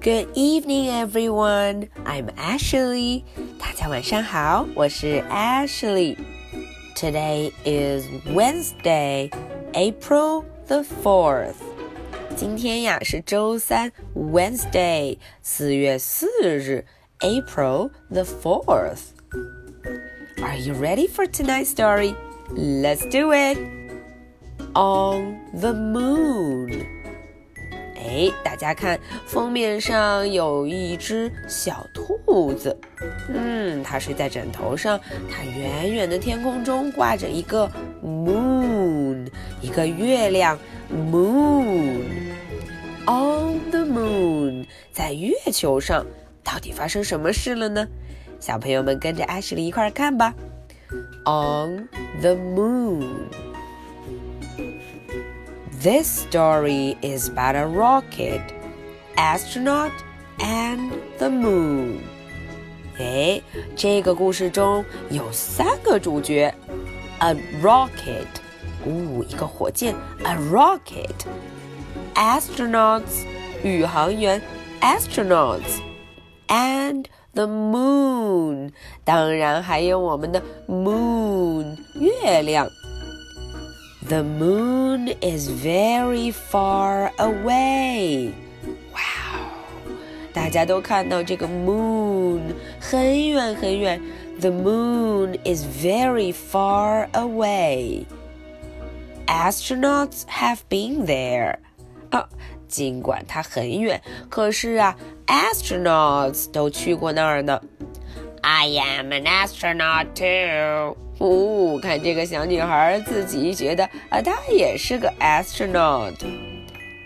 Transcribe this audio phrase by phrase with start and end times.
[0.00, 1.88] Good evening, everyone.
[2.04, 3.24] I'm Ashley.
[3.58, 6.16] 大家晚上好，我是 Ashley.
[6.94, 9.30] Today is Wednesday,
[9.72, 11.56] April the fourth.
[12.36, 16.84] 今天呀是周三，Wednesday，四月四日，
[17.20, 19.12] April the fourth.
[20.42, 22.14] Are you ready for tonight's story?
[22.50, 23.58] Let's do it.
[24.74, 26.97] On the moon.
[27.99, 32.75] 哎，大家看，封面上有一只小兔子，
[33.27, 34.99] 嗯，它睡在枕头上，
[35.29, 37.69] 它远远的天空中挂着一个
[38.03, 39.27] moon，
[39.61, 40.57] 一个月亮
[40.89, 42.01] moon。
[43.05, 46.05] On the moon，在月球上，
[46.43, 47.87] 到底发生什么事了呢？
[48.39, 50.33] 小朋友们跟着阿什莉一块儿看吧。
[51.25, 51.89] On
[52.21, 53.09] the moon。
[55.82, 58.40] This story is about a rocket,
[59.16, 59.90] astronaut,
[60.38, 61.98] and the moon.
[62.98, 63.42] 哎，
[63.76, 66.54] 这个故事中有三个主角：
[67.18, 68.28] a rocket，
[68.86, 73.26] 呜，一个火箭；a rocket，astronauts，
[73.62, 74.40] 宇航员；
[74.80, 78.70] astronauts，and the moon，
[79.02, 82.70] 当然还有我们的 moon，月亮。
[84.08, 88.32] the moon is very far away.
[88.92, 89.50] Wow！
[90.32, 94.00] 大家都看到这个 moon 很远很远。
[94.40, 98.04] The moon is very far away.
[99.26, 101.58] Astronauts have been there.
[102.10, 102.28] 啊，
[102.68, 107.60] 尽管它很远，可是啊，astronauts 都去过那儿呢。
[108.42, 110.96] I am an astronaut too.
[111.19, 116.15] 哦，看这个小女孩自己觉得啊，她也是个 astronaut。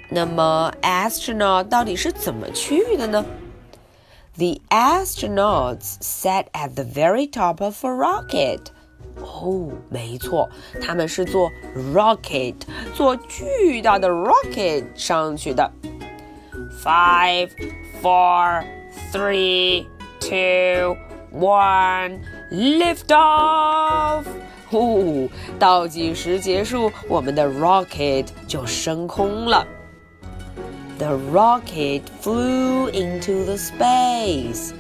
[0.09, 3.25] 那么 astronaut 到底是怎么去的呢
[4.37, 8.59] ？The astronauts sat at the very top of a rocket。
[9.21, 10.49] 哦，没错，
[10.81, 11.51] 他们是坐
[11.93, 12.55] rocket，
[12.93, 15.71] 坐巨大的 rocket 上去的。
[16.83, 17.49] Five,
[18.01, 18.63] four,
[19.11, 19.85] three,
[20.19, 20.97] two.
[21.32, 22.20] One
[22.50, 24.24] lift off！
[24.70, 29.66] 呼，倒计时结束，我们的 rocket 就升空了。
[30.98, 34.72] The rocket flew into the space.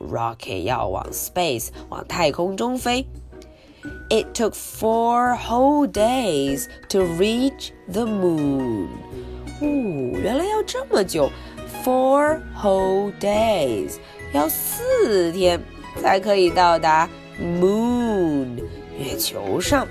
[0.00, 3.06] Rocket 要往 space 往太空中飞。
[4.10, 8.88] It took four whole days to reach the moon.
[9.60, 11.30] 哦，原来要这么久，
[11.84, 13.98] four whole days。
[14.31, 15.59] 要四天
[16.01, 17.09] 才可以到达
[17.39, 18.63] Moon
[18.97, 19.87] 月球上。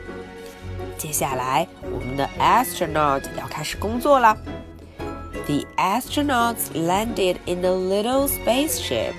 [0.96, 4.36] 接下来，我们的 astronaut 要开始工作了。
[5.46, 9.14] The astronauts landed in a little spaceship。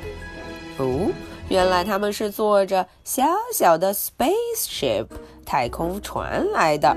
[0.78, 1.12] 哦，
[1.50, 5.07] 原来他们是坐着小小的 spaceship
[5.46, 6.96] 太空船来的。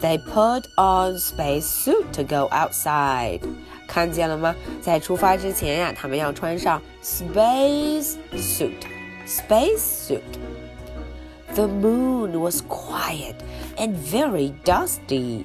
[0.00, 3.40] They put on space suit to go outside.
[3.86, 4.54] 看见了吗？
[4.80, 13.36] 在出发之前呀，他们要穿上 space suit。space suit。The moon was quiet
[13.76, 15.44] and very dusty.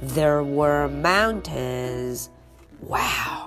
[0.00, 2.28] There were mountains.
[2.86, 3.41] Wow!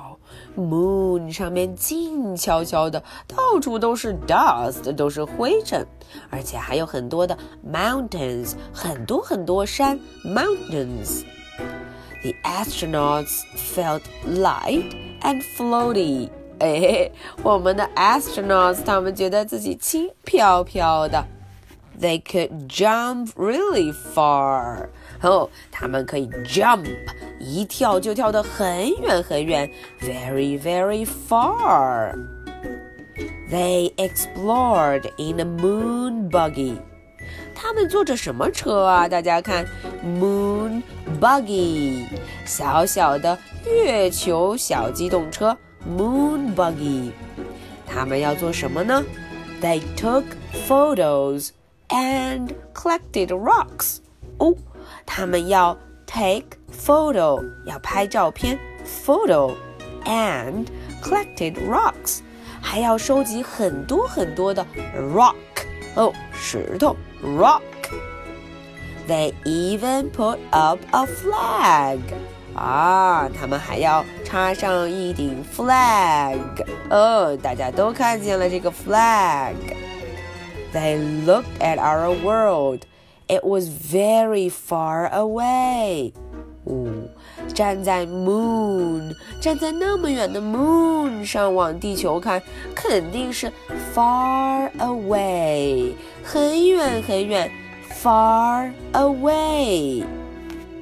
[0.57, 5.85] Moon 上面静悄悄的，到处都是 dust，都是灰尘，
[6.29, 16.29] 而且还有很多的 mountains，很多很多山 mountains。the astronauts felt light and floaty.
[16.59, 17.09] 哎，
[17.41, 21.25] 我们的 astronauts 他们觉得自己轻飘飘的。
[21.99, 24.89] They could jump really far.
[25.21, 26.85] 哦，他们可以 jump，
[27.39, 29.69] 一跳就跳得很远很远，
[30.01, 32.15] very very far.
[33.51, 36.77] They explored in a moon buggy.
[37.53, 39.07] 他们坐着什么车啊？
[39.07, 39.65] 大家看，
[40.03, 40.81] Moon
[41.19, 42.05] Buggy，
[42.45, 45.55] 小小的月球小机动车，
[45.87, 47.11] Moon Buggy。
[47.85, 49.03] 他们要做什么呢？
[49.61, 50.23] They took
[50.67, 51.49] photos
[51.89, 53.97] and collected rocks。
[54.37, 54.55] 哦，
[55.05, 59.53] 他们要 take photo，要拍照片，photo
[60.05, 60.67] and
[61.01, 62.19] collected rocks，
[62.61, 64.65] 还要收集很多很多的
[65.13, 65.35] rock。
[65.95, 66.95] 哦，石头。
[67.23, 67.61] rock.
[69.07, 71.99] They even put up a flag.
[72.55, 76.39] 啊，他们还要插上一顶 flag。
[76.89, 82.83] 哦，大家都看见了这个 flag。They looked at our world.
[83.27, 86.11] It was very far away.
[86.65, 86.91] 哦，
[87.53, 92.41] 站在 moon，站在那么远的 moon 上往地球看，
[92.75, 93.51] 肯定是
[93.95, 97.49] far away，很远很远，
[98.03, 100.03] far away。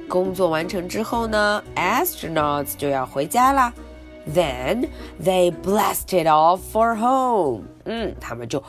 [0.08, 3.72] 工作完成之后呢，astronauts 就要回家啦。
[4.34, 4.88] Then
[5.24, 7.62] they blasted off for home。
[7.84, 8.62] 嗯，他们就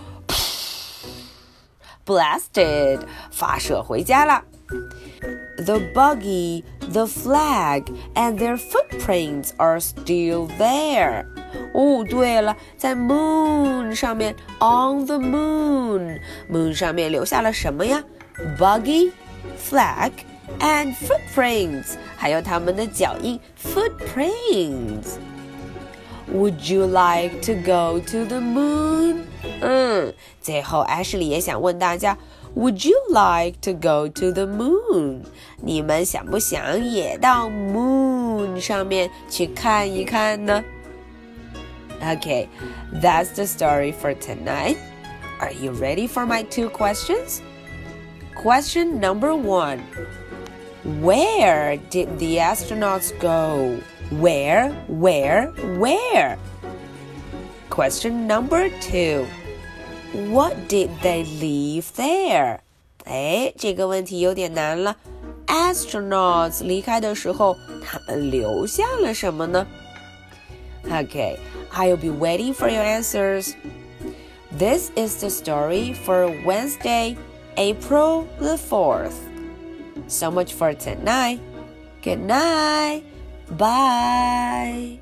[2.05, 2.99] blasted
[3.31, 4.43] 发射回家了。
[5.57, 7.83] The buggy, the flag,
[8.15, 11.25] and their footprints are still there.
[11.73, 18.03] 哦，对了，在 moon 上面，on the moon，moon 上面留下了什么呀？
[18.57, 19.11] Buggy,
[19.57, 20.11] flag,
[20.59, 25.17] and footprints，还有他们的脚印，footprints。
[26.31, 29.23] Would you like to go to the moon？
[29.61, 32.17] 嗯，最后艾什莉也想问大家。
[32.55, 35.21] would you like to go to the moon？
[35.61, 40.63] 你们想不想也到 moon 上面去看一看呢？
[42.01, 42.47] Okay,
[43.01, 44.75] that's the story for tonight.
[45.39, 47.41] Are you ready for my two questions?
[48.35, 49.79] Question number one
[51.01, 53.77] Where did the astronauts go?
[54.11, 56.37] Where, where, where?
[57.69, 59.25] Question number two
[60.13, 62.59] what did they leave there？
[63.05, 64.97] 哎，这个问题有点难了。
[65.47, 69.65] Astronauts 离开的时候，他们留下了什么呢？
[70.85, 71.37] Okay,
[71.73, 73.53] I'll be waiting for your answers.
[74.51, 77.15] This is the story for Wednesday,
[77.55, 79.13] April the 4th.
[80.07, 81.39] So much for tonight.
[82.03, 83.03] Good night.
[83.50, 85.00] Bye.